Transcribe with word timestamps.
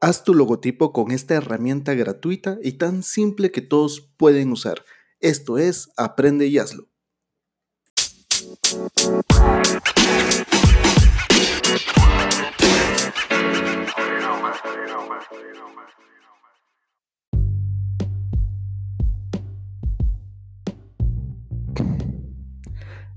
Haz 0.00 0.22
tu 0.22 0.32
logotipo 0.32 0.92
con 0.92 1.10
esta 1.10 1.34
herramienta 1.34 1.92
gratuita 1.94 2.56
y 2.62 2.72
tan 2.72 3.02
simple 3.02 3.50
que 3.50 3.62
todos 3.62 4.12
pueden 4.16 4.52
usar. 4.52 4.84
Esto 5.18 5.58
es 5.58 5.90
Aprende 5.96 6.46
y 6.46 6.58
hazlo. 6.58 6.88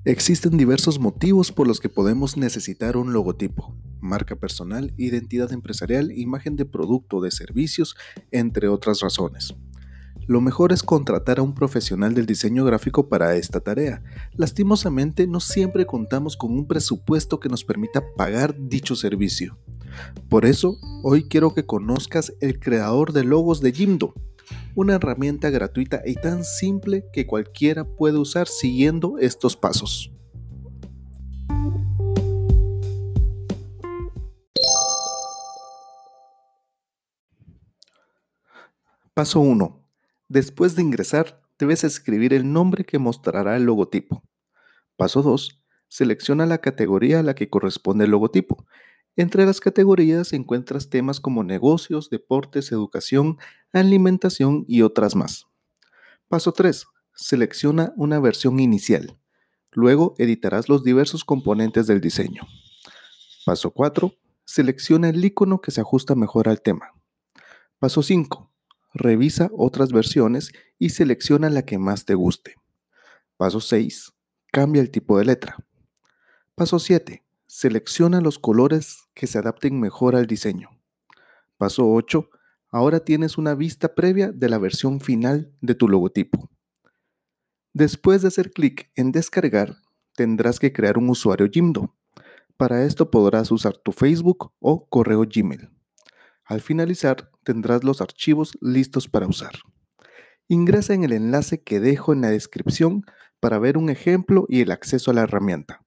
Existen 0.04 0.58
diversos 0.58 0.98
motivos 0.98 1.52
por 1.52 1.68
los 1.68 1.80
que 1.80 1.88
podemos 1.88 2.36
necesitar 2.36 2.98
un 2.98 3.14
logotipo, 3.14 3.76
marca 4.02 4.36
personal, 4.36 4.94
identidad 4.98 5.54
empresarial, 5.54 6.12
imagen 6.12 6.56
de 6.56 6.66
producto 6.66 7.18
o 7.18 7.22
de 7.22 7.32
servicios, 7.32 7.96
entre 8.32 8.68
otras 8.68 9.00
razones. 9.00 9.56
Lo 10.28 10.40
mejor 10.40 10.72
es 10.72 10.84
contratar 10.84 11.40
a 11.40 11.42
un 11.42 11.54
profesional 11.54 12.14
del 12.14 12.26
diseño 12.26 12.64
gráfico 12.64 13.10
para 13.10 13.36
esta 13.36 13.60
tarea. 13.60 14.04
Lastimosamente, 14.36 15.28
no 15.28 15.40
siempre 15.40 15.86
contamos 15.86 16.38
con 16.38 16.52
un 16.52 16.68
presupuesto 16.68 17.40
que 17.40 17.50
nos 17.50 17.64
permita 17.64 18.04
pagar 18.16 18.56
dicho 18.58 18.96
servicio. 18.96 19.58
Por 20.30 20.46
eso, 20.46 20.78
hoy 21.04 21.28
quiero 21.28 21.54
que 21.54 21.66
conozcas 21.66 22.34
el 22.40 22.60
creador 22.60 23.14
de 23.14 23.24
logos 23.24 23.62
de 23.62 23.74
Jimdo, 23.74 24.14
una 24.76 24.96
herramienta 24.96 25.50
gratuita 25.50 26.02
y 26.06 26.16
tan 26.16 26.44
simple 26.44 27.06
que 27.12 27.28
cualquiera 27.28 27.84
puede 27.84 28.18
usar 28.18 28.48
siguiendo 28.48 29.18
estos 29.20 29.58
pasos. 29.58 30.11
Paso 39.14 39.40
1. 39.40 39.84
Después 40.30 40.76
de 40.76 40.82
ingresar, 40.82 41.42
debes 41.60 41.84
escribir 41.84 42.34
el 42.34 42.52
nombre 42.52 42.86
que 42.86 43.00
mostrará 43.00 43.56
el 43.56 43.64
logotipo. 43.64 44.24
Paso 44.96 45.22
2. 45.22 45.64
Selecciona 45.88 46.46
la 46.46 46.60
categoría 46.60 47.20
a 47.20 47.24
la 47.24 47.36
que 47.36 47.50
corresponde 47.50 48.06
el 48.06 48.12
logotipo 48.12 48.66
entre 49.16 49.46
las 49.46 49.60
categorías 49.60 50.32
encuentras 50.32 50.90
temas 50.90 51.20
como 51.20 51.44
negocios, 51.44 52.10
deportes, 52.10 52.72
educación, 52.72 53.38
alimentación 53.74 54.64
y 54.68 54.84
otras 54.84 55.16
más. 55.16 55.48
Paso 56.30 56.54
3. 56.54 56.86
Selecciona 57.14 57.94
una 57.98 58.20
versión 58.20 58.60
inicial. 58.60 59.20
Luego 59.72 60.16
editarás 60.18 60.70
los 60.70 60.84
diversos 60.84 61.26
componentes 61.26 61.88
del 61.88 62.00
diseño. 62.00 62.48
Paso 63.46 63.72
4. 63.72 64.14
Selecciona 64.46 65.10
el 65.10 65.24
icono 65.24 65.62
que 65.62 65.72
se 65.72 65.82
ajusta 65.82 66.16
mejor 66.16 66.48
al 66.48 66.62
tema. 66.62 66.94
Paso 67.80 68.02
5. 68.02 68.51
Revisa 68.94 69.50
otras 69.56 69.92
versiones 69.92 70.52
y 70.78 70.90
selecciona 70.90 71.50
la 71.50 71.64
que 71.64 71.78
más 71.78 72.06
te 72.06 72.16
guste. 72.16 72.56
Paso 73.38 73.62
6. 73.62 74.14
Cambia 74.52 74.82
el 74.82 74.92
tipo 74.92 75.18
de 75.18 75.26
letra. 75.26 75.56
Paso 76.56 76.80
7 76.80 77.24
Selecciona 77.54 78.22
los 78.22 78.40
colores 78.40 79.10
que 79.14 79.28
se 79.28 79.38
adapten 79.38 79.78
mejor 79.78 80.16
al 80.16 80.26
diseño. 80.26 80.70
Paso 81.58 81.92
8. 81.92 82.30
Ahora 82.70 83.02
tienes 83.02 83.38
una 83.38 83.56
vista 83.56 83.94
previa 83.94 84.32
de 84.32 84.48
la 84.48 84.58
versión 84.58 85.02
final 85.02 85.54
de 85.60 85.76
tu 85.76 85.90
logotipo. 85.90 86.50
Después 87.74 88.22
de 88.22 88.30
hacer 88.30 88.52
clic 88.52 88.90
en 88.96 89.12
descargar, 89.12 89.76
tendrás 90.16 90.60
que 90.60 90.72
crear 90.72 90.98
un 90.98 91.10
usuario 91.10 91.50
Jimdo. 91.52 91.94
Para 92.56 92.86
esto 92.86 93.12
podrás 93.12 93.52
usar 93.52 93.76
tu 93.76 93.92
Facebook 93.92 94.54
o 94.60 94.88
correo 94.88 95.26
Gmail. 95.30 95.70
Al 96.46 96.62
finalizar, 96.62 97.32
tendrás 97.44 97.84
los 97.84 98.02
archivos 98.02 98.58
listos 98.62 99.08
para 99.08 99.28
usar. 99.28 99.54
Ingresa 100.48 100.94
en 100.94 101.04
el 101.04 101.14
enlace 101.14 101.62
que 101.64 101.80
dejo 101.80 102.14
en 102.14 102.22
la 102.22 102.30
descripción 102.30 103.04
para 103.40 103.58
ver 103.58 103.78
un 103.78 103.90
ejemplo 103.90 104.46
y 104.50 104.62
el 104.62 104.72
acceso 104.72 105.12
a 105.12 105.14
la 105.14 105.22
herramienta. 105.22 105.86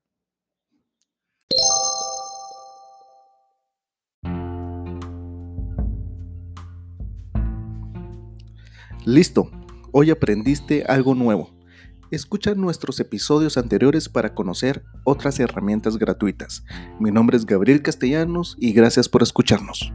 Listo, 9.05 9.51
hoy 9.93 10.11
aprendiste 10.11 10.85
algo 10.85 11.15
nuevo. 11.15 11.51
Escucha 12.11 12.55
nuestros 12.55 13.01
episodios 13.01 13.59
anteriores 13.59 14.09
para 14.09 14.35
conocer 14.35 14.83
otras 15.05 15.39
herramientas 15.41 15.99
gratuitas. 15.99 16.65
Mi 17.01 17.11
nombre 17.11 17.37
es 17.37 17.45
Gabriel 17.45 17.83
Castellanos 17.83 18.57
y 18.59 18.73
gracias 18.73 19.11
por 19.11 19.23
escucharnos. 19.23 19.93